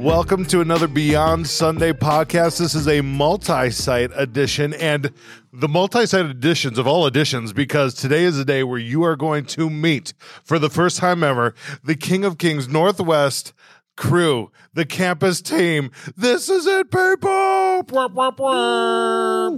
[0.00, 2.58] Welcome to another Beyond Sunday podcast.
[2.58, 5.12] This is a multi site edition and
[5.52, 9.14] the multi site editions of all editions because today is a day where you are
[9.14, 13.52] going to meet for the first time ever the King of Kings Northwest
[13.96, 15.90] crew, the campus team.
[16.16, 17.84] This is it, people.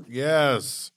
[0.08, 0.91] Yes.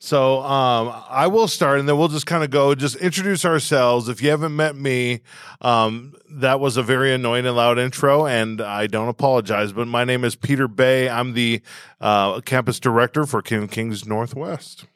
[0.00, 4.08] So um, I will start, and then we'll just kind of go, just introduce ourselves.
[4.08, 5.22] If you haven't met me,
[5.60, 9.72] um, that was a very annoying and loud intro, and I don't apologize.
[9.72, 11.08] But my name is Peter Bay.
[11.08, 11.62] I'm the
[12.00, 14.86] uh, campus director for King of Kings Northwest.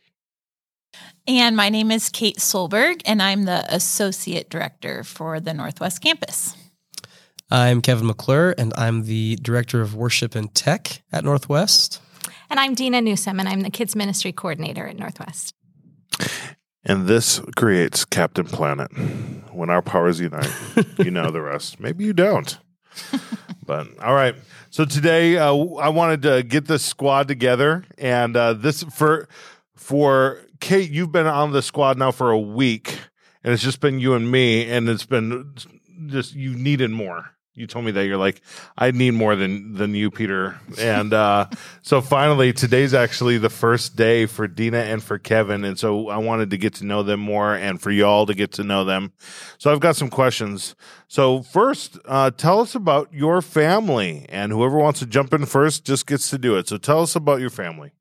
[1.26, 6.56] And my name is Kate Solberg, and I'm the associate director for the Northwest campus.
[7.50, 12.00] I'm Kevin McClure, and I'm the director of worship and tech at Northwest.
[12.52, 15.54] And I'm Dina Newsom, and I'm the kids ministry coordinator at Northwest.
[16.84, 18.92] And this creates Captain Planet.
[19.52, 20.50] When our powers unite,
[20.98, 21.80] you know the rest.
[21.80, 22.58] Maybe you don't.
[23.64, 24.34] but all right.
[24.68, 29.28] So today, uh, I wanted to get this squad together, and uh, this for
[29.74, 30.90] for Kate.
[30.90, 32.98] You've been on the squad now for a week,
[33.42, 35.54] and it's just been you and me, and it's been
[36.08, 38.40] just you needed more you told me that you're like
[38.78, 40.58] i need more than than you peter.
[40.78, 41.46] And uh
[41.82, 45.64] so finally today's actually the first day for dina and for kevin.
[45.64, 48.52] And so i wanted to get to know them more and for y'all to get
[48.52, 49.12] to know them.
[49.58, 50.74] So i've got some questions.
[51.08, 55.84] So first uh tell us about your family and whoever wants to jump in first
[55.84, 56.68] just gets to do it.
[56.68, 57.92] So tell us about your family.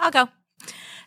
[0.00, 0.28] I'll go.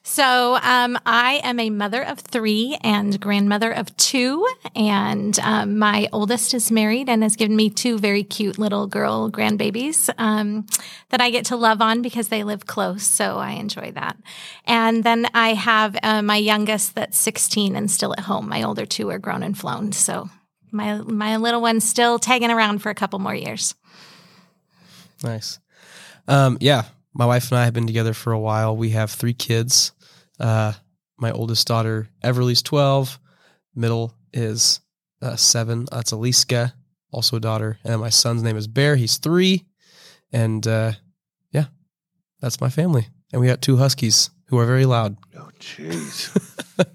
[0.03, 4.47] So, um, I am a mother of three and grandmother of two.
[4.75, 9.29] And um, my oldest is married and has given me two very cute little girl
[9.29, 10.65] grandbabies um,
[11.09, 13.03] that I get to love on because they live close.
[13.03, 14.17] So, I enjoy that.
[14.65, 18.49] And then I have uh, my youngest that's 16 and still at home.
[18.49, 19.91] My older two are grown and flown.
[19.91, 20.29] So,
[20.71, 23.75] my, my little one's still tagging around for a couple more years.
[25.23, 25.59] Nice.
[26.27, 28.75] Um, yeah, my wife and I have been together for a while.
[28.75, 29.91] We have three kids.
[30.39, 30.73] Uh,
[31.17, 33.19] my oldest daughter, Everly's 12.
[33.75, 34.81] Middle is
[35.21, 35.87] uh, seven.
[35.91, 36.73] That's Aliska,
[37.11, 37.77] also a daughter.
[37.83, 38.95] And my son's name is Bear.
[38.95, 39.65] He's three.
[40.31, 40.93] And uh,
[41.51, 41.65] yeah,
[42.39, 43.07] that's my family.
[43.31, 45.17] And we got two huskies who are very loud.
[45.37, 46.35] oh jeez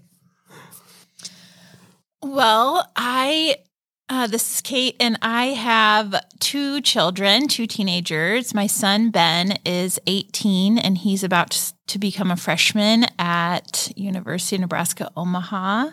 [2.22, 3.56] Well, I
[4.08, 8.54] uh, this is Kate, and I have two children, two teenagers.
[8.54, 11.50] My son Ben is 18, and he's about
[11.88, 15.90] to, become a freshman at University of Nebraska Omaha.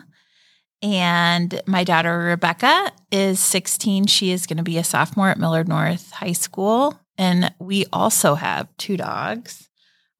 [0.82, 4.06] And my daughter Rebecca is 16.
[4.06, 7.00] She is going to be a sophomore at Millard North High School.
[7.16, 9.70] And we also have two dogs.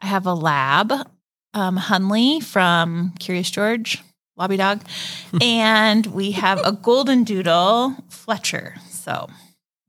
[0.01, 0.93] I have a lab,
[1.53, 4.03] um, Hundley from Curious George,
[4.37, 4.81] Lobby Dog,
[5.41, 8.75] and we have a golden doodle, Fletcher.
[8.91, 9.29] So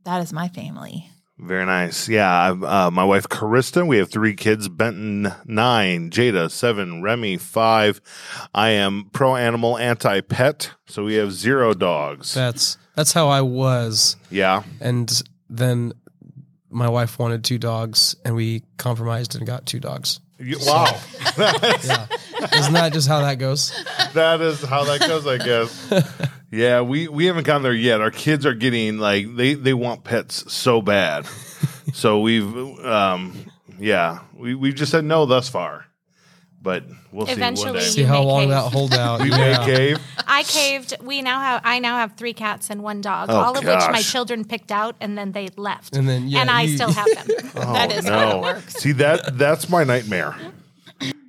[0.04, 1.10] that is my family.
[1.38, 2.08] Very nice.
[2.08, 3.86] Yeah, uh, my wife Carista.
[3.86, 8.00] We have three kids: Benton nine, Jada seven, Remy five.
[8.54, 12.34] I am pro animal, anti pet, so we have zero dogs.
[12.34, 14.16] That's that's how I was.
[14.30, 15.94] yeah, And then
[16.76, 20.20] my wife wanted two dogs, and we compromised and got two dogs.
[20.38, 21.00] You- wow,
[21.38, 22.08] Yeah.
[22.58, 23.72] Isn't that just how that goes?
[24.14, 25.26] that is how that goes.
[25.26, 25.92] I guess.
[26.52, 28.00] Yeah, we we haven't gotten there yet.
[28.00, 31.26] Our kids are getting like they they want pets so bad,
[31.94, 32.56] so we've
[32.86, 33.36] um
[33.78, 35.86] yeah we we've just said no thus far,
[36.66, 36.84] but
[37.14, 37.86] we'll see Eventually one day.
[37.86, 38.50] See You how long cave.
[38.50, 39.22] that holdout.
[39.24, 40.00] We may cave.
[40.28, 40.96] I caved.
[41.02, 41.62] We now have.
[41.64, 44.72] I now have three cats and one dog, Oh, all of which my children picked
[44.72, 45.96] out, and then they left.
[45.96, 47.28] And then yeah, and I you- still have them.
[47.54, 48.74] that is Oh, how it works.
[48.74, 50.36] See that that's my nightmare.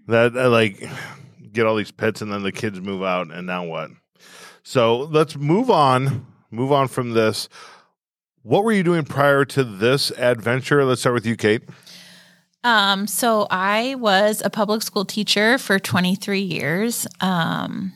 [0.09, 0.83] That uh, like
[1.53, 3.91] get all these pets and then the kids move out and now what?
[4.63, 6.27] So let's move on.
[6.51, 7.49] Move on from this.
[8.43, 10.85] What were you doing prior to this adventure?
[10.85, 11.63] Let's start with you, Kate.
[12.67, 17.93] Um, so I was a public school teacher for 23 years um,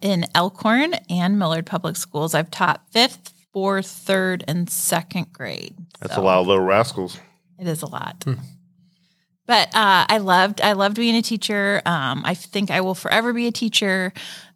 [0.00, 2.36] in Elkhorn and Millard Public Schools.
[2.36, 5.74] I've taught fifth, fourth, third, and second grade.
[6.00, 7.18] That's So a lot of little rascals.
[7.58, 8.24] It is a lot.
[9.48, 11.82] But uh, I loved I loved being a teacher.
[11.84, 14.12] Um, I think I will forever be a teacher.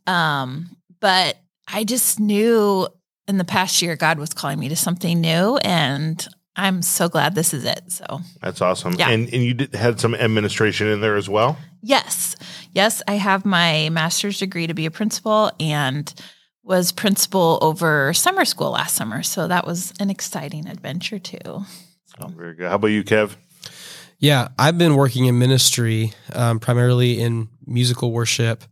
[0.06, 2.86] Um, but I just knew
[3.26, 6.24] in the past year God was calling me to something new, and
[6.58, 7.90] I'm so glad this is it.
[7.90, 8.94] So That's awesome.
[8.94, 9.08] Yeah.
[9.10, 11.56] And and you did, had some administration in there as well.
[11.82, 12.36] yes,
[12.72, 16.12] yes, I have my master's degree to be a principal and
[16.64, 19.22] was principal over summer school last summer.
[19.22, 21.38] So that was an exciting adventure too.
[21.46, 21.66] Oh,
[22.28, 22.68] very good.
[22.68, 23.36] How about you, Kev?
[24.18, 28.64] Yeah, I've been working in ministry, um, primarily in musical worship,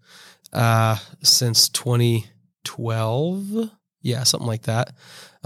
[0.53, 3.71] uh, since 2012.
[4.03, 4.93] Yeah, something like that.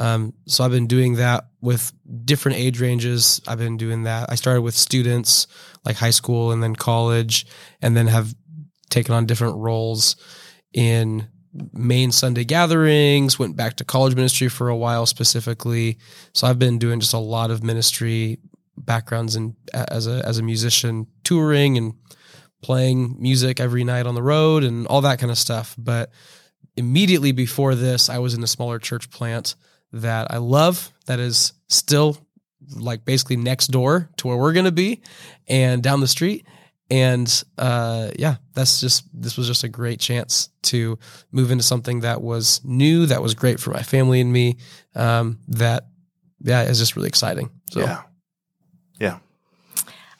[0.00, 1.92] Um, so I've been doing that with
[2.24, 3.42] different age ranges.
[3.46, 4.32] I've been doing that.
[4.32, 5.46] I started with students
[5.84, 7.46] like high school and then college,
[7.82, 8.34] and then have
[8.88, 10.16] taken on different roles
[10.72, 11.28] in
[11.74, 15.98] main Sunday gatherings, went back to college ministry for a while specifically.
[16.32, 18.38] So I've been doing just a lot of ministry
[18.78, 21.92] backgrounds and as a as a musician touring and
[22.62, 25.74] playing music every night on the road and all that kind of stuff.
[25.76, 26.10] But
[26.74, 29.56] immediately before this, I was in a smaller church plant
[29.92, 32.16] that I love that is still
[32.76, 35.02] like basically next door to where we're going to be
[35.48, 36.46] and down the street
[36.90, 40.98] and uh, yeah, that's just this was just a great chance to
[41.30, 44.56] move into something that was new, that was great for my family and me.
[44.96, 45.86] Um, that
[46.40, 47.50] yeah, is just really exciting.
[47.70, 48.02] So Yeah.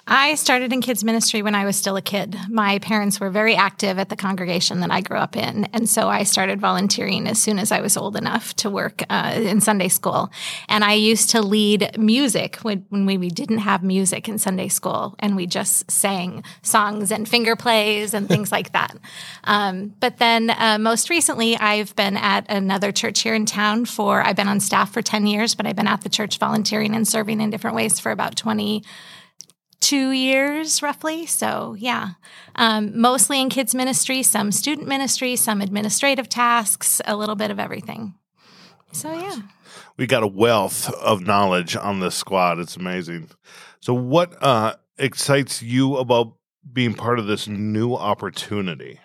[0.07, 2.37] I started in kids ministry when I was still a kid.
[2.49, 6.09] My parents were very active at the congregation that I grew up in, and so
[6.09, 9.89] I started volunteering as soon as I was old enough to work uh, in Sunday
[9.89, 10.31] school.
[10.69, 15.15] And I used to lead music when, when we, didn't have music in Sunday school,
[15.21, 18.97] and we just sang songs and finger plays and things like that.
[19.45, 24.23] Um, but then uh, most recently, I've been at another church here in town for
[24.23, 27.09] I've been on staff for ten years, but I've been at the church volunteering and
[27.09, 28.85] serving in different ways for about twenty
[29.81, 31.27] two years roughly.
[31.27, 32.11] So, yeah,
[32.55, 37.59] um, mostly in kids' ministry, some student ministry, some administrative tasks, a little bit of
[37.59, 38.15] everything.
[38.93, 39.37] So, yeah.
[39.97, 42.59] We got a wealth of knowledge on this squad.
[42.59, 43.31] It's amazing.
[43.81, 46.35] So, what uh, excites you about
[46.73, 49.01] being part of this new opportunity?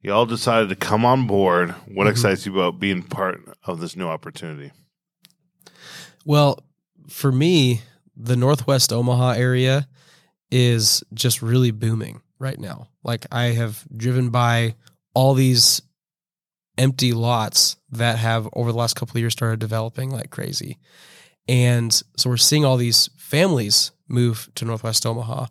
[0.00, 1.70] You all decided to come on board.
[1.86, 2.10] What Mhm.
[2.10, 4.72] excites you about being part of this new opportunity?
[6.24, 6.58] Well,
[7.08, 7.82] for me,
[8.16, 9.88] the Northwest Omaha area
[10.50, 12.88] is just really booming right now.
[13.02, 14.74] Like I have driven by
[15.14, 15.80] all these
[16.78, 20.78] empty lots that have over the last couple of years started developing like crazy.
[21.48, 25.46] And so we're seeing all these families move to Northwest Omaha.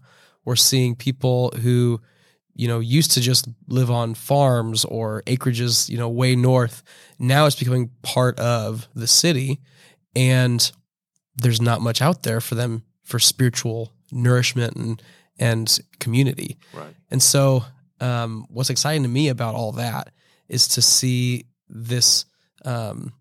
[0.46, 2.02] We're seeing people who,
[2.54, 6.84] you know, used to just live on farms or acreages, you know, way north.
[7.20, 9.60] Now it's becoming part of the city.
[10.16, 10.72] And
[11.36, 15.02] there's not much out there for them for spiritual nourishment and
[15.40, 16.58] and community.
[16.74, 16.94] Right.
[17.10, 17.64] And so,
[18.00, 20.12] um, what's exciting to me about all that
[20.48, 22.26] is to see this
[22.66, 23.14] um,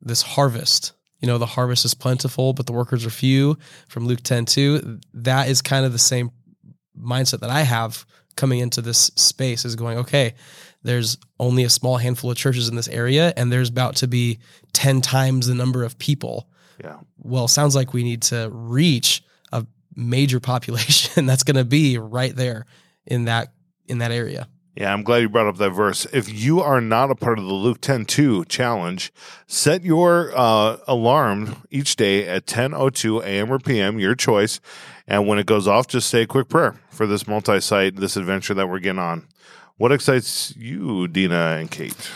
[0.00, 0.92] this harvest.
[1.20, 3.58] You know, the harvest is plentiful, but the workers are few.
[3.88, 6.30] From Luke 10 2, that is kind of the same
[6.98, 10.34] mindset that I have coming into this space is going, okay,
[10.82, 14.38] there's only a small handful of churches in this area, and there's about to be
[14.74, 16.48] 10 times the number of people
[16.82, 16.98] Yeah.
[17.18, 22.34] well, sounds like we need to reach a major population that's going to be right
[22.34, 22.66] there
[23.06, 23.52] in that
[23.86, 24.48] in that area.
[24.76, 26.04] Yeah, I'm glad you brought up that verse.
[26.12, 29.10] If you are not a part of the Luke 10 2 challenge,
[29.46, 33.50] set your uh, alarm each day at 10.02 a.m.
[33.50, 34.60] or p.m., your choice.
[35.06, 38.18] And when it goes off, just say a quick prayer for this multi site, this
[38.18, 39.26] adventure that we're getting on.
[39.78, 42.10] What excites you, Dina and Kate?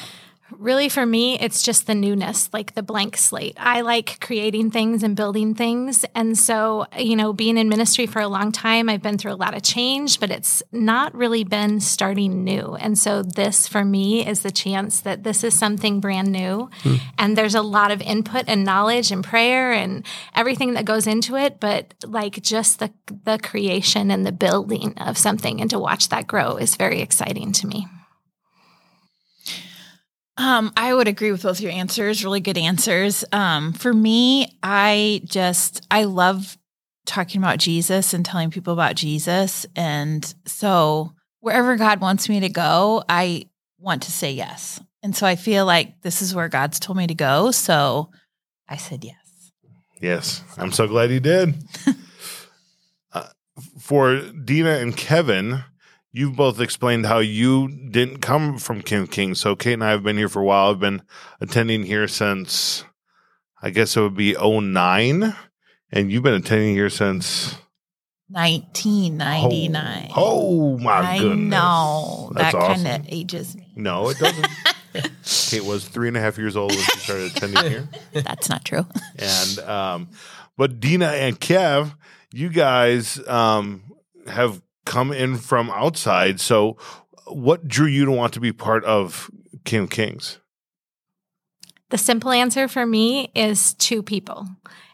[0.52, 3.56] Really, for me, it's just the newness, like the blank slate.
[3.58, 6.04] I like creating things and building things.
[6.14, 9.34] And so, you know, being in ministry for a long time, I've been through a
[9.34, 12.74] lot of change, but it's not really been starting new.
[12.74, 16.70] And so, this for me is the chance that this is something brand new.
[16.82, 16.96] Hmm.
[17.18, 21.36] And there's a lot of input and knowledge and prayer and everything that goes into
[21.36, 21.60] it.
[21.60, 22.92] But like just the,
[23.24, 27.52] the creation and the building of something and to watch that grow is very exciting
[27.52, 27.86] to me.
[30.40, 33.26] Um, I would agree with both your answers, really good answers.
[33.30, 36.56] Um, for me, I just I love
[37.04, 39.66] talking about Jesus and telling people about Jesus.
[39.76, 44.80] And so wherever God wants me to go, I want to say yes.
[45.02, 47.50] And so I feel like this is where God's told me to go.
[47.50, 48.10] So
[48.66, 49.16] I said yes.
[50.00, 51.54] Yes, I'm so glad you did.
[53.12, 53.26] uh,
[53.78, 55.64] for Dina and Kevin,
[56.12, 59.34] you've both explained how you didn't come from Kim King.
[59.34, 60.70] So Kate and I have been here for a while.
[60.70, 61.02] I've been
[61.40, 62.84] attending here since,
[63.62, 65.34] I guess it would be 09.
[65.92, 67.56] And you've been attending here since
[68.28, 70.10] 1999.
[70.16, 71.50] Oh, my I goodness.
[71.50, 72.30] know.
[72.34, 72.84] That's that awesome.
[72.84, 73.72] kind of ages me.
[73.76, 74.46] No, it doesn't.
[75.50, 77.88] Kate was three and a half years old when she started attending here.
[78.12, 78.86] That's not true.
[79.18, 80.08] And um,
[80.56, 81.94] but Dina and Kev,
[82.32, 83.82] you guys um,
[84.26, 86.40] have come in from outside.
[86.40, 86.76] So,
[87.26, 89.30] what drew you to want to be part of
[89.64, 90.38] of Kings?
[91.90, 94.48] The simple answer for me is two people.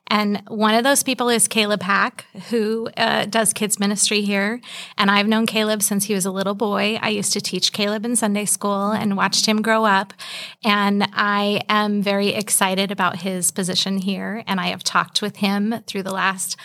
[0.09, 4.61] And one of those people is Caleb Hack, who uh, does kids ministry here.
[4.97, 6.99] And I've known Caleb since he was a little boy.
[7.03, 10.13] I used to teach Caleb in Sunday school and watched him grow up.
[10.63, 14.45] And I am very excited about his position here.
[14.47, 16.57] And I have talked with him through the last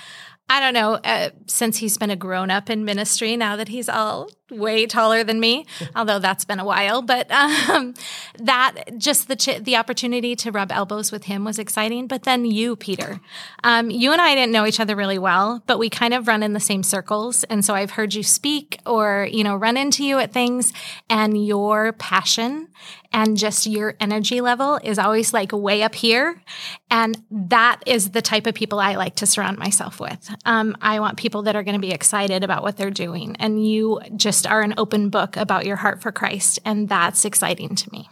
[0.51, 3.88] I don't know, uh, since he's been a grown up in ministry, now that he's
[3.88, 5.65] all way taller than me,
[5.96, 7.01] although that's been a while.
[7.01, 7.93] But um,
[8.38, 12.08] that just the ch- the opportunity to rub elbows with him was exciting.
[12.08, 13.20] But then you, Peter,
[13.63, 16.43] um, you and I didn't know each other really well, but we kind of run
[16.43, 20.03] in the same circles, and so I've heard you speak or you know run into
[20.03, 20.74] you at things,
[21.10, 22.67] and your passion
[23.13, 26.41] and just your energy level is always like way up here.
[26.89, 30.34] And that is the type of people I like to surround myself with.
[30.46, 33.36] Um, I want people that are going to be excited about what they're doing.
[33.39, 36.60] And you just are an open book about your heart for Christ.
[36.65, 38.10] And that's exciting to me.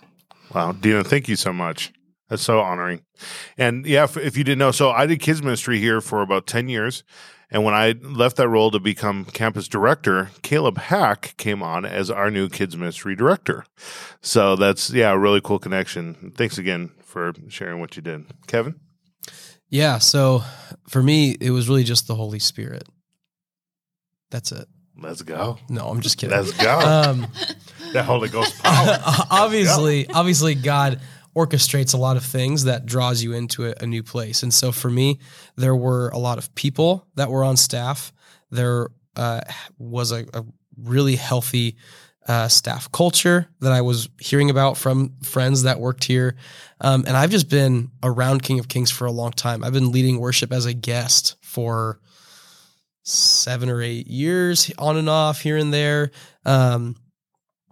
[0.54, 0.72] Wow.
[0.74, 1.92] Dina, thank you so much.
[2.30, 3.02] That's so honoring.
[3.58, 6.48] And yeah, if, if you didn't know, so I did kids ministry here for about
[6.48, 7.04] 10 years.
[7.52, 12.12] And when I left that role to become campus director, Caleb Hack came on as
[12.12, 13.66] our new kids ministry director.
[14.22, 16.32] So that's, yeah, a really cool connection.
[16.36, 18.26] Thanks again for sharing what you did.
[18.46, 18.80] Kevin?
[19.70, 19.98] Yeah.
[19.98, 20.44] So
[20.88, 22.84] for me, it was really just the Holy Spirit.
[24.30, 24.68] That's it.
[25.02, 25.58] Let's go.
[25.70, 26.36] No, I'm just kidding.
[26.36, 26.80] Let's go.
[26.80, 27.28] Um,
[27.94, 29.00] that Holy Ghost power.
[29.32, 31.00] obviously, obviously, God
[31.36, 34.44] orchestrates a lot of things that draws you into a, a, new place.
[34.44, 35.20] And so for me,
[35.56, 38.12] there were a lot of people that were on staff.
[38.50, 39.42] There uh,
[39.78, 40.44] was a, a,
[40.82, 41.76] really healthy
[42.28, 46.36] uh, staff culture that I was hearing about from friends that worked here.
[46.80, 49.64] Um, and I've just been around King of Kings for a long time.
[49.64, 52.00] I've been leading worship as a guest for
[53.10, 56.12] seven or eight years on and off here and there.
[56.46, 56.96] Um,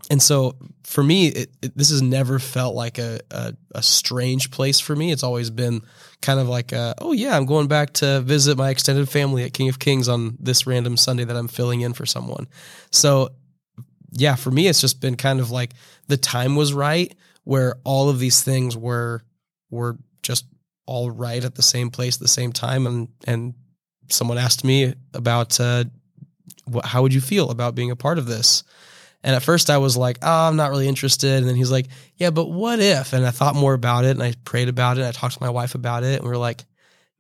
[0.10, 4.52] and so for me, it, it, this has never felt like a, a, a strange
[4.52, 5.12] place for me.
[5.12, 5.82] It's always been
[6.22, 9.54] kind of like, a, oh yeah, I'm going back to visit my extended family at
[9.54, 12.48] King of Kings on this random Sunday that I'm filling in for someone.
[12.92, 13.30] So
[14.12, 15.74] yeah, for me, it's just been kind of like
[16.08, 17.14] the time was right
[17.44, 19.24] where all of these things were
[19.70, 20.46] were just
[20.86, 23.54] all right at the same place at the same time, and and
[24.10, 25.86] someone asked me about uh,
[26.66, 28.64] what, how would you feel about being a part of this
[29.24, 31.34] and at first I was like, oh, I'm not really interested.
[31.34, 33.14] And then he's like, yeah, but what if?
[33.14, 35.02] And I thought more about it and I prayed about it.
[35.02, 36.20] and I talked to my wife about it.
[36.20, 36.66] And we were like,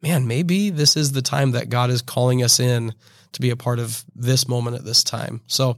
[0.01, 2.94] man, maybe this is the time that God is calling us in
[3.34, 5.41] to be a part of this moment at this time.
[5.48, 5.77] So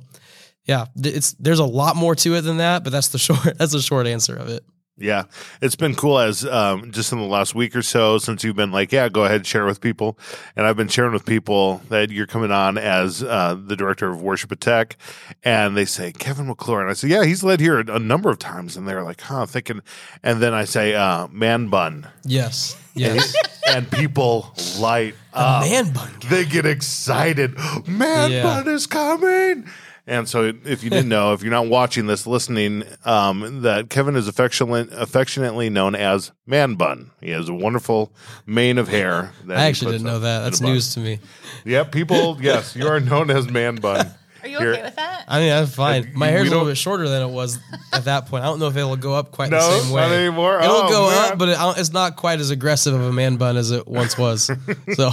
[0.66, 3.72] yeah, it's there's a lot more to it than that, but that's the short that's
[3.72, 4.64] the short answer of it.
[5.00, 5.26] Yeah,
[5.62, 8.72] it's been cool as um, just in the last week or so since you've been
[8.72, 10.18] like, yeah, go ahead, and share with people.
[10.56, 14.22] And I've been sharing with people that you're coming on as uh, the director of
[14.22, 14.98] worship at Tech,
[15.44, 18.30] and they say Kevin McClure, and I say, yeah, he's led here a, a number
[18.30, 19.82] of times, and they're like, huh, thinking,
[20.24, 22.08] and then I say, uh, man bun.
[22.24, 22.78] Yes.
[22.96, 23.34] Yes.
[23.68, 25.64] and people light up.
[25.64, 26.12] Man bun.
[26.30, 27.56] They get excited.
[27.88, 28.44] Man yeah.
[28.44, 29.70] bun is coming.
[30.10, 34.16] And so, if you didn't know, if you're not watching this, listening, um, that Kevin
[34.16, 37.12] is affectionately, affectionately known as Man Bun.
[37.22, 38.12] He has a wonderful
[38.48, 39.34] mane of hair.
[39.48, 40.40] I actually didn't know that.
[40.40, 41.20] That's news to me.
[41.64, 42.38] Yep, people.
[42.42, 44.12] yes, you are known as Man Bun.
[44.42, 44.72] Are you Here.
[44.72, 45.26] okay with that?
[45.28, 46.12] I mean, that's fine.
[46.16, 47.60] My hair's a little bit shorter than it was
[47.94, 48.44] at that point.
[48.44, 50.02] I don't know if it'll go up quite no, the same way.
[50.02, 50.60] Not anymore.
[50.60, 51.34] It'll oh, go man.
[51.34, 54.18] up, but it, it's not quite as aggressive of a man bun as it once
[54.18, 54.46] was.
[54.94, 55.12] so,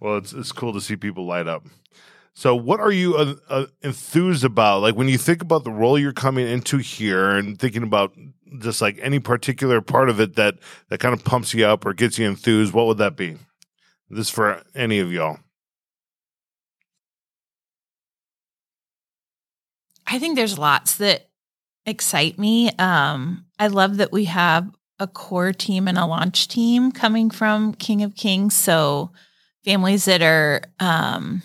[0.00, 1.64] well, it's it's cool to see people light up.
[2.34, 4.82] So, what are you uh, uh, enthused about?
[4.82, 8.12] Like when you think about the role you're coming into here, and thinking about
[8.58, 10.56] just like any particular part of it that
[10.88, 12.72] that kind of pumps you up or gets you enthused.
[12.72, 13.36] What would that be?
[14.10, 15.38] This for any of y'all.
[20.06, 21.28] I think there's lots that
[21.86, 22.70] excite me.
[22.78, 27.74] Um, I love that we have a core team and a launch team coming from
[27.74, 28.54] King of Kings.
[28.54, 29.12] So
[29.64, 31.42] families that are um,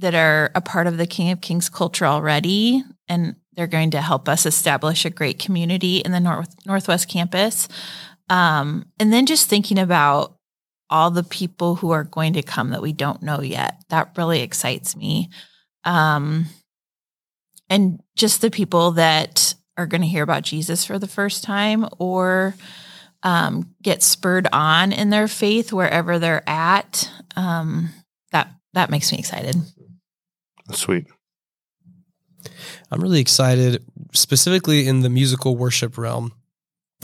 [0.00, 4.00] that are a part of the King of Kings culture already, and they're going to
[4.00, 7.68] help us establish a great community in the North Northwest campus.
[8.28, 10.36] Um, and then just thinking about
[10.88, 14.40] all the people who are going to come that we don't know yet, that really
[14.42, 15.28] excites me.
[15.84, 16.46] Um,
[17.68, 21.86] and just the people that are going to hear about Jesus for the first time
[21.98, 22.54] or
[23.22, 27.10] um, get spurred on in their faith wherever they're at.
[27.36, 27.90] Um,
[28.32, 29.56] that that makes me excited.
[30.72, 31.06] Sweet.
[32.90, 36.32] I'm really excited, specifically in the musical worship realm.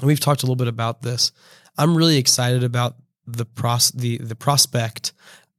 [0.03, 1.33] We've talked a little bit about this.
[1.79, 2.97] I'm really excited about
[3.27, 5.13] the pros the the prospect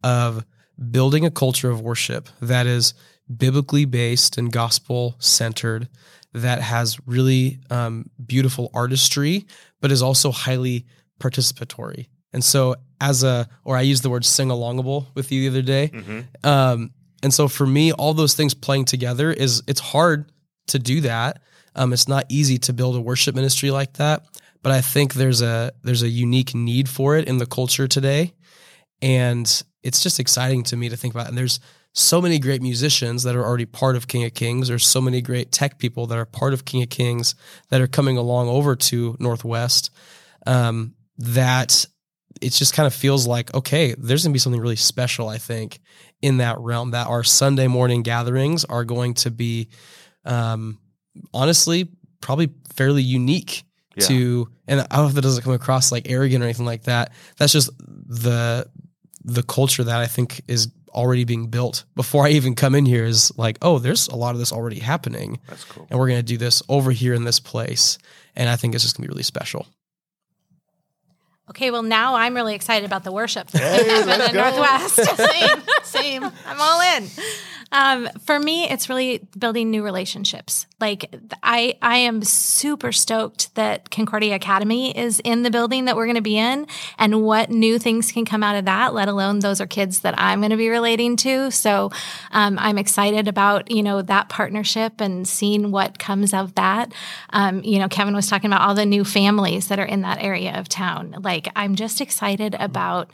[0.03, 0.45] of
[0.91, 2.93] building a culture of worship that is
[3.35, 5.89] biblically based and gospel centered,
[6.33, 9.45] that has really um, beautiful artistry,
[9.81, 10.85] but is also highly
[11.19, 12.07] participatory.
[12.31, 15.65] And so, as a, or I used the word sing alongable with you the other
[15.65, 15.89] day.
[15.93, 16.45] Mhm.
[16.45, 16.91] Um,
[17.27, 20.31] and so for me, all those things playing together is it's hard
[20.67, 21.41] to do that.
[21.75, 24.23] Um, it's not easy to build a worship ministry like that,
[24.63, 28.33] but I think there's a there's a unique need for it in the culture today,
[29.01, 29.45] and
[29.83, 31.27] it's just exciting to me to think about.
[31.27, 31.59] And there's
[31.91, 34.69] so many great musicians that are already part of King of Kings.
[34.69, 37.35] There's so many great tech people that are part of King of Kings
[37.71, 39.89] that are coming along over to Northwest.
[40.45, 41.87] Um, that
[42.41, 45.27] it just kind of feels like okay, there's gonna be something really special.
[45.29, 45.79] I think
[46.21, 49.69] in that realm that our Sunday morning gatherings are going to be,
[50.25, 50.79] um,
[51.33, 51.89] honestly,
[52.21, 53.63] probably fairly unique
[53.95, 54.07] Yeah.
[54.07, 54.49] to.
[54.67, 57.11] And I don't know if that doesn't come across like arrogant or anything like that.
[57.37, 58.67] That's just the
[59.23, 63.03] the culture that I think is already being built before I even come in here
[63.05, 65.85] is like, oh, there's a lot of this already happening, That's cool.
[65.89, 67.97] and we're going to do this over here in this place,
[68.35, 69.67] and I think it's just going to be really special.
[71.49, 74.31] Okay, well now I'm really excited about the worship Hey, in the.
[74.33, 74.95] Northwest.
[75.17, 76.23] Same, same.
[76.45, 77.07] I'm all in.
[77.71, 80.67] Um, for me, it's really building new relationships.
[80.79, 86.05] Like I, I am super stoked that Concordia Academy is in the building that we're
[86.05, 88.93] going to be in, and what new things can come out of that.
[88.93, 91.51] Let alone those are kids that I'm going to be relating to.
[91.51, 91.91] So
[92.31, 96.93] um, I'm excited about you know that partnership and seeing what comes of that.
[97.31, 100.21] Um, you know, Kevin was talking about all the new families that are in that
[100.21, 101.15] area of town.
[101.19, 103.09] Like I'm just excited about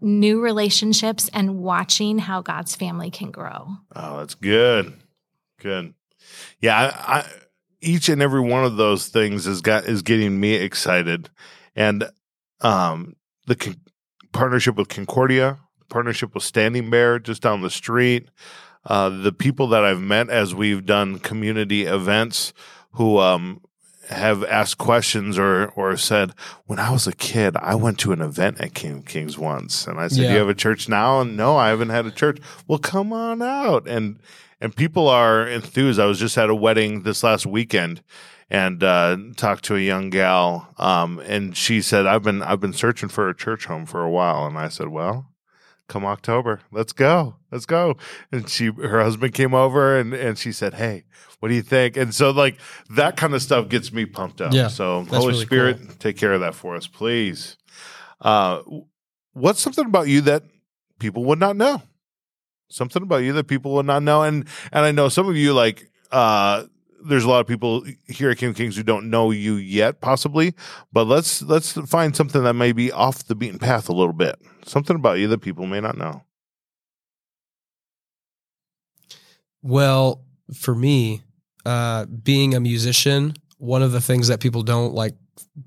[0.00, 3.68] new relationships and watching how God's family can grow.
[3.94, 4.94] Oh, that's good.
[5.60, 5.94] Good.
[6.60, 7.26] Yeah, I, I,
[7.80, 11.30] each and every one of those things is got is getting me excited,
[11.74, 12.08] and
[12.60, 13.80] um, the con-
[14.32, 18.28] partnership with Concordia, partnership with Standing Bear just down the street,
[18.84, 22.52] uh, the people that I've met as we've done community events
[22.92, 23.60] who um,
[24.08, 26.32] have asked questions or or said,
[26.66, 29.86] when I was a kid, I went to an event at King of Kings once,
[29.86, 30.28] and I said, Yeah.
[30.28, 32.38] "Do you have a church now?" And no, I haven't had a church.
[32.66, 34.18] Well, come on out, and
[34.60, 36.00] and people are enthused.
[36.00, 38.02] I was just at a wedding this last weekend.
[38.50, 42.72] And uh, talked to a young gal, um, and she said, "I've been I've been
[42.72, 45.26] searching for a church home for a while." And I said, "Well,
[45.88, 47.96] come October, let's go, let's go."
[48.30, 51.04] And she, her husband came over, and and she said, "Hey,
[51.40, 52.58] what do you think?" And so like
[52.90, 54.52] that kind of stuff gets me pumped up.
[54.52, 57.56] Yeah, So Holy really Spirit, take care of that for us, please.
[58.20, 58.62] Uh,
[59.32, 60.42] what's something about you that
[60.98, 61.82] people would not know?
[62.70, 65.52] Something about you that people would not know, and and I know some of you
[65.54, 65.90] like.
[66.12, 66.64] uh
[67.04, 70.54] there's a lot of people here at King Kings who don't know you yet, possibly.
[70.92, 74.40] But let's let's find something that may be off the beaten path a little bit.
[74.64, 76.22] Something about you that people may not know.
[79.62, 81.22] Well, for me,
[81.66, 85.14] uh, being a musician, one of the things that people don't like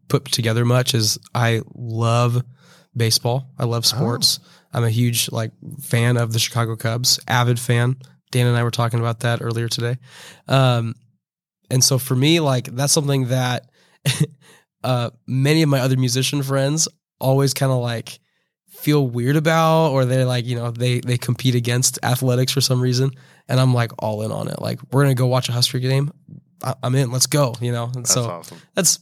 [0.07, 2.43] put together much is I love
[2.95, 3.49] baseball.
[3.57, 4.39] I love sports.
[4.73, 7.97] I'm a huge like fan of the Chicago Cubs, avid fan.
[8.31, 9.97] Dan and I were talking about that earlier today.
[10.47, 10.95] Um,
[11.71, 13.69] and so for me, like that's something that
[14.84, 16.88] uh, many of my other musician friends
[17.19, 18.19] always kind of like
[18.69, 22.81] feel weird about, or they're like, you know, they they compete against athletics for some
[22.81, 23.12] reason,
[23.47, 24.62] and I'm like all in on it.
[24.62, 26.12] Like we're gonna go watch a Husker game.
[26.63, 27.12] I- I'm in.
[27.12, 27.53] Let's go.
[27.62, 28.57] You know, and That's so awesome.
[28.75, 28.99] that's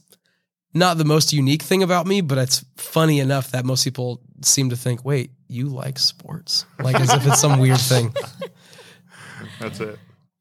[0.72, 4.70] not the most unique thing about me, but it's funny enough that most people seem
[4.70, 6.64] to think, wait, you like sports?
[6.80, 8.14] Like as if it's some weird thing.
[9.60, 9.98] That's it.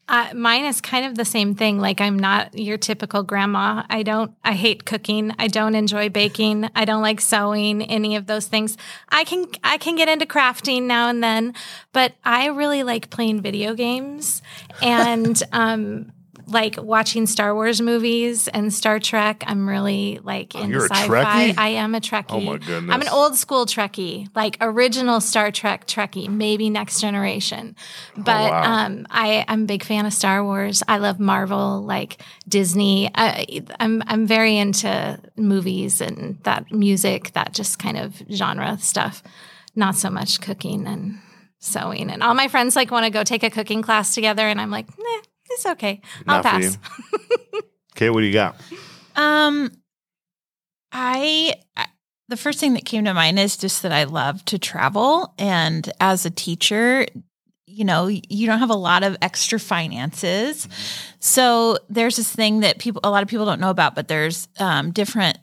[0.10, 1.80] Uh, mine is kind of the same thing.
[1.80, 3.84] Like I'm not your typical grandma.
[3.89, 4.34] I don't.
[4.43, 5.32] I hate cooking.
[5.38, 6.67] I don't enjoy baking.
[6.76, 7.84] I don't like sewing.
[7.84, 8.76] Any of those things.
[9.10, 9.45] I can.
[9.63, 11.54] I can get into crafting now and then,
[11.93, 14.41] but I really like playing video games
[14.82, 16.12] and um,
[16.50, 19.44] like watching Star Wars movies and Star Trek.
[19.48, 21.52] I'm really like into you're sci-fi.
[21.52, 21.58] Trekkie?
[21.58, 22.26] I am a Trekkie.
[22.30, 22.94] Oh my goodness.
[22.94, 27.76] I'm an old school Trekkie, like original Star Trek Trekkie, maybe Next Generation.
[28.18, 28.86] But Oh, wow.
[28.86, 30.82] um, I, I'm a big fan of Star Wars.
[30.88, 33.10] I love Marvel, like Disney.
[33.16, 39.22] I, I'm I'm very into movies and that music, that just kind of genre stuff.
[39.76, 41.20] Not so much cooking and
[41.60, 42.10] sewing.
[42.10, 44.72] And all my friends like want to go take a cooking class together, and I'm
[44.72, 46.02] like, nah, it's okay.
[46.28, 46.78] I'll Not for pass.
[47.96, 48.56] Okay, what do you got?
[49.18, 49.72] Um,
[50.94, 51.88] I, I
[52.30, 55.92] the first thing that came to mind is just that I love to travel, and
[56.00, 57.06] as a teacher,
[57.66, 60.70] you know, you don't have a lot of extra finances,
[61.20, 64.48] so there's this thing that people, a lot of people don't know about, but there's
[64.60, 65.38] um, different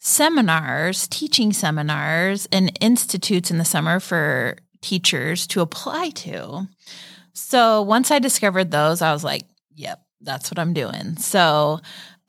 [0.00, 6.66] seminars, teaching seminars, and institutes in the summer for teachers to apply to.
[7.32, 9.42] So once I discovered those, I was like,
[9.74, 11.16] yep, that's what I'm doing.
[11.16, 11.80] So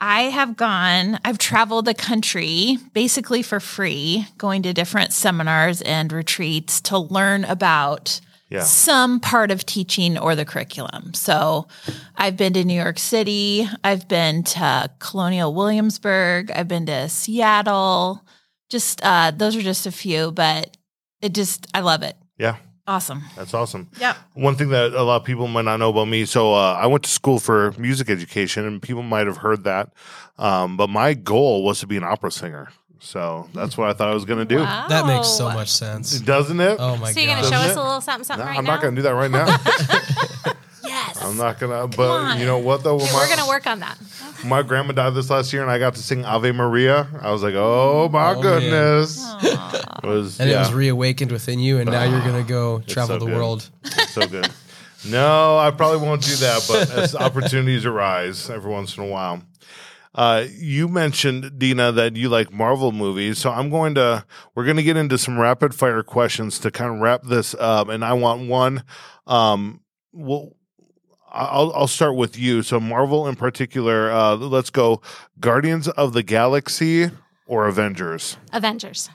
[0.01, 6.11] I have gone, I've traveled the country basically for free, going to different seminars and
[6.11, 8.63] retreats to learn about Yeah.
[8.63, 11.13] some part of teaching or the curriculum.
[11.13, 11.67] So
[12.17, 18.23] I've been to New York City, I've been to Colonial Williamsburg, I've been to Seattle.
[18.69, 20.75] Just uh, those are just a few, but
[21.21, 22.15] it just, I love it.
[22.37, 22.57] Yeah.
[22.85, 23.23] Awesome.
[23.37, 23.89] That's awesome.
[23.99, 24.15] Yeah.
[24.33, 26.85] One thing that a lot of people might not know about me, so uh, I
[26.87, 29.93] went to school for music education, and people might have heard that.
[30.37, 32.69] Um, but my goal was to be an opera singer,
[32.99, 34.57] so that's what I thought I was going to do.
[34.61, 34.87] Wow.
[34.89, 36.19] That makes so much sense.
[36.19, 36.75] Doesn't it?
[36.79, 37.13] Oh my god.
[37.13, 38.73] So you're going to show Doesn't us a little something, something No, right I'm now?
[38.73, 40.53] not going to do that right now.
[41.23, 41.31] Yes.
[41.31, 41.95] I'm not going to.
[41.97, 42.39] But on.
[42.39, 42.95] you know what though?
[42.95, 43.97] Okay, my, we're going to work on that.
[44.45, 47.07] My grandma died this last year, and I got to sing Ave Maria.
[47.21, 48.41] I was like, oh my Oh, man.
[48.41, 49.23] goodness!
[49.43, 50.57] It was and yeah.
[50.57, 53.35] it was reawakened within you, and now you're gonna go travel so the good.
[53.37, 53.69] world.
[54.09, 54.49] so good.
[55.05, 59.41] No, I probably won't do that, but as opportunities arise every once in a while.
[60.15, 64.23] Uh, you mentioned Dina that you like Marvel movies, so I'm going to
[64.55, 67.89] we're going to get into some rapid fire questions to kind of wrap this up,
[67.89, 68.83] and I want one.
[69.25, 69.81] Um,
[70.11, 70.55] well,
[71.33, 72.61] I'll I'll start with you.
[72.61, 74.11] So Marvel in particular.
[74.11, 75.01] Uh, let's go
[75.39, 77.09] Guardians of the Galaxy
[77.47, 78.37] or Avengers.
[78.51, 79.09] Avengers.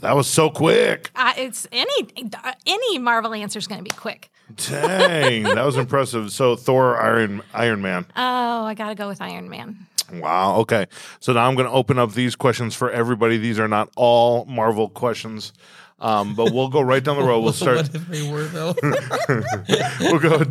[0.00, 1.10] That was so quick.
[1.14, 2.30] Uh, it's any
[2.66, 4.30] any Marvel answer is going to be quick.
[4.54, 6.32] Dang, that was impressive.
[6.32, 8.06] So Thor, Iron Iron Man.
[8.16, 9.86] Oh, I got to go with Iron Man.
[10.12, 10.56] Wow.
[10.60, 10.86] Okay.
[11.20, 13.38] So now I'm going to open up these questions for everybody.
[13.38, 15.52] These are not all Marvel questions,
[16.02, 17.40] um, but we'll go right down the road.
[17.40, 17.76] We'll start.
[17.78, 18.74] what if they were though?
[20.00, 20.42] We'll go.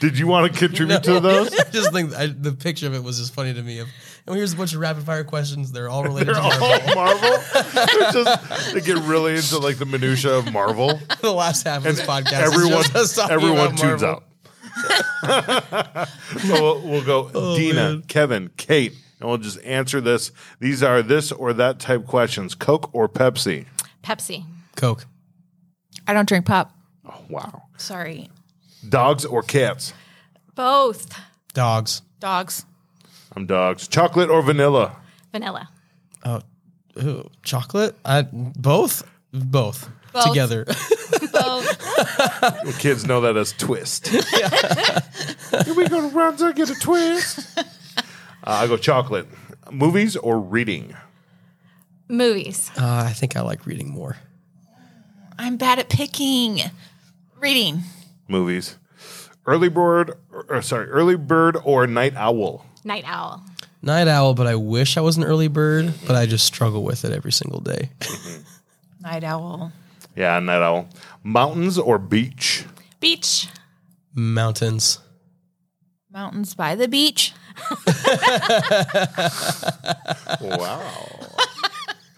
[0.00, 1.54] Did you want to contribute to those?
[1.58, 3.78] I just think I, the picture of it was just funny to me.
[3.78, 3.88] Of,
[4.26, 5.72] and here's a bunch of rapid fire questions.
[5.72, 6.94] They're all related They're to all Marvel.
[6.94, 7.38] Marvel.
[7.72, 10.98] They're just they get really into like the minutia of Marvel.
[11.20, 12.42] the last half of this podcast.
[12.42, 14.22] is Everyone, just us everyone about tunes Marvel.
[15.22, 16.08] out.
[16.40, 20.32] so we'll, we'll go Oh, Dina, Kevin, Kate, and we'll just answer this.
[20.58, 23.66] These are this or that type questions: Coke or Pepsi.
[24.02, 24.44] Pepsi.
[24.80, 25.04] Coke.
[26.06, 26.72] I don't drink pop.
[27.06, 27.62] Oh, wow.
[27.76, 28.30] Sorry.
[28.88, 29.92] Dogs or cats?
[30.54, 31.14] Both.
[31.52, 32.00] Dogs.
[32.18, 32.64] Dogs.
[33.36, 33.86] I'm dogs.
[33.86, 34.96] Chocolate or vanilla?
[35.32, 35.68] Vanilla.
[36.24, 36.40] Oh,
[36.98, 37.94] ooh, chocolate.
[38.06, 39.06] I both.
[39.32, 39.90] Both.
[40.12, 40.24] Both.
[40.24, 40.64] Together.
[41.32, 42.78] Both.
[42.80, 44.08] Kids know that as twist.
[45.64, 47.56] Here we go to run to get a twist.
[47.56, 47.62] Uh,
[48.44, 49.28] I go chocolate.
[49.70, 50.96] Movies or reading?
[52.08, 52.70] Movies.
[52.76, 54.16] uh, I think I like reading more.
[55.50, 56.60] I'm bad at picking.
[57.40, 57.82] Reading.
[58.28, 58.76] Movies.
[59.44, 62.64] Early bird, or, or sorry, early bird or night owl?
[62.84, 63.42] Night owl.
[63.82, 67.04] Night owl, but I wish I was an early bird, but I just struggle with
[67.04, 67.90] it every single day.
[67.98, 68.42] Mm-hmm.
[69.02, 69.72] Night owl.
[70.14, 70.88] Yeah, night owl.
[71.24, 72.64] Mountains or beach?
[73.00, 73.48] Beach.
[74.14, 75.00] Mountains.
[76.12, 77.32] Mountains by the beach.
[80.40, 80.80] Wow.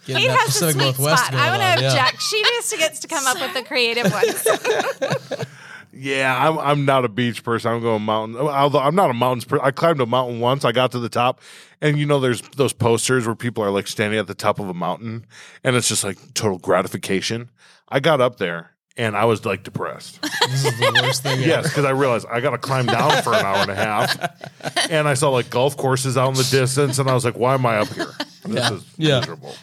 [0.05, 1.39] Getting Kate that has the Pacific sweet Northwest spot.
[1.39, 2.05] I want to on, yeah.
[2.05, 2.21] object.
[2.21, 4.11] She just gets to come up with the creative
[5.37, 5.47] ones.
[5.95, 7.71] Yeah, I'm I'm not a beach person.
[7.71, 8.35] I'm going mountain.
[8.37, 9.63] Although I'm not a mountains person.
[9.63, 10.65] I climbed a mountain once.
[10.65, 11.39] I got to the top,
[11.81, 14.67] and you know, there's those posters where people are like standing at the top of
[14.67, 15.25] a mountain,
[15.63, 17.51] and it's just like total gratification.
[17.89, 20.19] I got up there, and I was like depressed.
[20.49, 21.41] This is the worst thing.
[21.41, 24.89] yes, because I realized I got to climb down for an hour and a half,
[24.89, 27.53] and I saw like golf courses out in the distance, and I was like, why
[27.53, 28.11] am I up here?
[28.45, 28.73] This Yeah.
[28.73, 29.19] is Yeah.
[29.19, 29.55] miserable.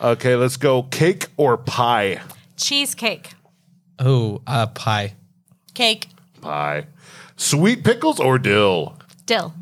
[0.00, 0.84] Okay, let's go.
[0.84, 2.20] Cake or pie?
[2.56, 3.32] Cheesecake.
[3.98, 5.14] Oh, uh, pie.
[5.74, 6.08] Cake.
[6.40, 6.86] Pie.
[7.36, 8.96] Sweet pickles or dill?
[9.26, 9.52] Dill.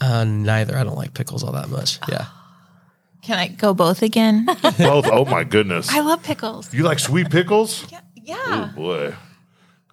[0.00, 0.76] Uh, neither.
[0.76, 2.00] I don't like pickles all that much.
[2.08, 2.26] Yeah.
[3.22, 4.46] Can I go both again?
[4.78, 5.06] Both.
[5.06, 5.88] Oh my goodness.
[5.90, 6.74] I love pickles.
[6.74, 7.86] You like sweet pickles?
[7.88, 8.00] Yeah.
[8.16, 8.36] yeah.
[8.72, 9.14] Oh boy.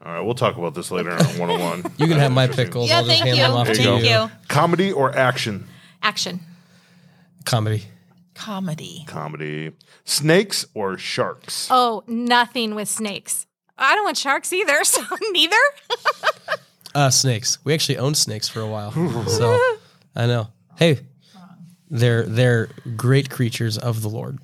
[0.04, 1.94] All right, we'll talk about this later on 101.
[1.98, 2.90] You can have my pickles.
[2.90, 3.44] Yeah, I'll just thank hand you.
[3.44, 4.38] them off There to you Thank you.
[4.48, 5.68] Comedy or action?
[6.02, 6.40] Action.
[7.46, 7.84] Comedy.
[8.36, 9.04] Comedy.
[9.08, 9.72] Comedy.
[10.06, 11.68] Snakes or sharks?
[11.70, 13.46] Oh, nothing with snakes.
[13.78, 15.56] I don't want sharks either, so neither.
[16.96, 17.58] Uh, snakes.
[17.64, 18.92] We actually owned snakes for a while.
[19.28, 19.60] so
[20.16, 20.48] I know.
[20.78, 21.00] Hey,
[21.90, 24.40] they're they're great creatures of the Lord,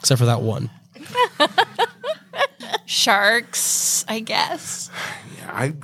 [0.00, 0.70] except for that one.
[2.86, 4.90] Sharks, I guess.
[5.48, 5.74] I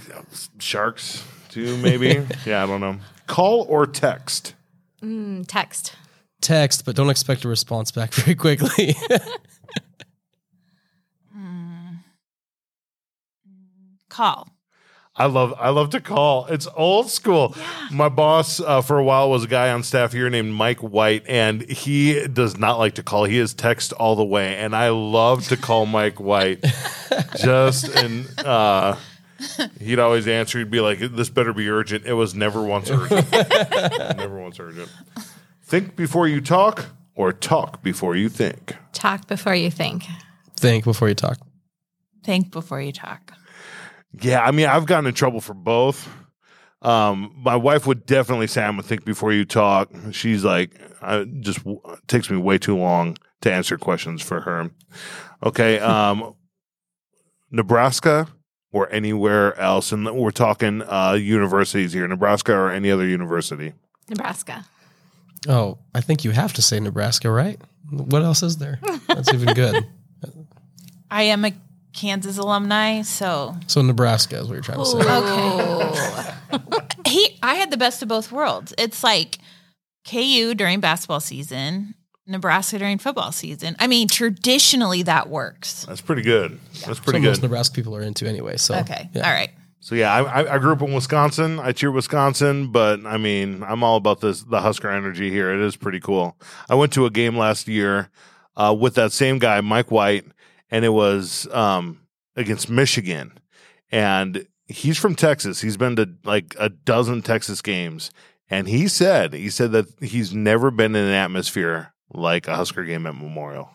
[0.58, 2.26] sharks too, maybe.
[2.46, 2.96] yeah, I don't know.
[3.26, 4.54] Call or text?
[5.02, 5.94] Mm, Text.
[6.40, 8.94] Text, but don't expect a response back very quickly.
[14.08, 14.48] Call.
[15.16, 16.46] I love I love to call.
[16.46, 17.54] It's old school.
[17.90, 21.24] My boss uh, for a while was a guy on staff here named Mike White,
[21.28, 23.24] and he does not like to call.
[23.24, 26.64] He is text all the way, and I love to call Mike White.
[27.36, 28.96] Just and uh,
[29.78, 30.58] he'd always answer.
[30.58, 33.30] He'd be like, "This better be urgent." It was never once urgent.
[34.16, 34.88] never once urgent.
[35.70, 38.74] Think before you talk or talk before you think?
[38.92, 40.02] Talk before you think.
[40.56, 41.38] Think before you talk.
[42.24, 43.32] Think before you talk.
[44.20, 46.08] Yeah, I mean, I've gotten in trouble for both.
[46.82, 51.22] Um, my wife would definitely say, "I'm gonna think before you talk." She's like, I
[51.38, 54.72] just w- takes me way too long to answer questions for her.
[55.44, 56.34] Okay, um,
[57.52, 58.26] Nebraska
[58.72, 63.74] or anywhere else, and we're talking uh, universities here, Nebraska or any other university.
[64.08, 64.64] Nebraska.
[65.48, 67.60] Oh, I think you have to say Nebraska, right?
[67.90, 68.78] What else is there?
[69.08, 69.86] That's even good.
[71.10, 71.52] I am a
[71.92, 76.60] Kansas alumni, so So Nebraska is what you're trying to say.
[76.72, 76.96] okay.
[77.06, 78.72] he, I had the best of both worlds.
[78.78, 79.38] It's like
[80.08, 81.94] KU during basketball season,
[82.26, 83.74] Nebraska during football season.
[83.80, 85.84] I mean, traditionally that works.
[85.86, 86.60] That's pretty good.
[86.86, 87.42] That's pretty so most good.
[87.42, 88.56] Nebraska people are into anyway.
[88.56, 89.26] So Okay, yeah.
[89.26, 89.50] all right.
[89.82, 91.58] So yeah, I, I- I grew up in Wisconsin.
[91.58, 95.50] I cheer Wisconsin, but I mean, I'm all about this the Husker energy here.
[95.52, 96.36] It is pretty cool.
[96.68, 98.10] I went to a game last year
[98.56, 100.26] uh, with that same guy, Mike White,
[100.70, 102.00] and it was um,
[102.36, 103.32] against Michigan.
[103.90, 105.60] And he's from Texas.
[105.62, 108.10] He's been to like a dozen Texas games,
[108.50, 112.84] and he said he said that he's never been in an atmosphere like a Husker
[112.84, 113.70] game at Memorial.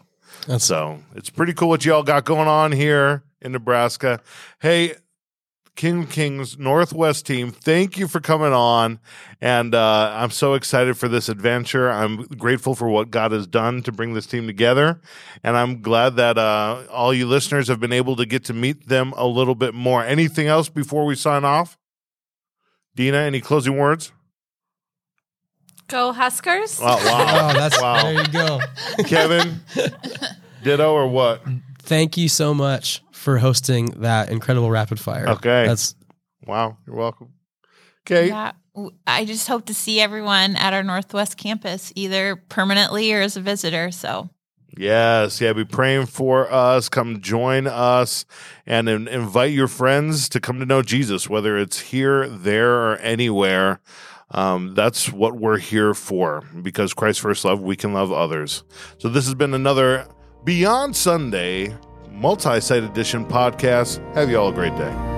[0.47, 4.21] That's So it's pretty cool what y'all got going on here in Nebraska.
[4.59, 4.95] Hey,
[5.75, 8.99] King Kings Northwest team, thank you for coming on.
[9.41, 11.89] And uh, I'm so excited for this adventure.
[11.91, 15.01] I'm grateful for what God has done to bring this team together.
[15.43, 18.87] And I'm glad that uh, all you listeners have been able to get to meet
[18.87, 20.03] them a little bit more.
[20.03, 21.77] Anything else before we sign off?
[22.95, 24.13] Dina, any closing words?
[25.87, 26.79] Go Huskers.
[26.79, 26.97] Wow.
[27.03, 28.01] wow, that's Wow.
[28.01, 28.59] there you go.
[29.05, 29.59] Kevin,
[30.63, 31.41] ditto or what?
[31.85, 35.27] Thank you so much for hosting that incredible rapid fire.
[35.29, 35.65] Okay.
[35.67, 35.95] That's
[36.45, 36.77] Wow.
[36.85, 37.33] You're welcome.
[38.05, 38.27] Okay.
[38.27, 38.51] Yeah.
[38.75, 43.37] w- I just hope to see everyone at our Northwest campus, either permanently or as
[43.37, 43.91] a visitor.
[43.91, 44.29] So
[44.77, 46.89] Yes, yeah, be praying for us.
[46.89, 48.25] Come join us
[48.65, 52.97] and in- invite your friends to come to know Jesus, whether it's here, there, or
[52.97, 53.79] anywhere.
[54.31, 58.63] Um, that's what we're here for because Christ first love, we can love others.
[58.97, 60.07] So, this has been another
[60.45, 61.75] Beyond Sunday
[62.11, 63.97] multi site edition podcast.
[64.13, 65.14] Have you all a great day.